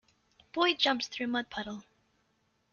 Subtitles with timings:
[0.51, 1.83] boy jumps through mud puddle.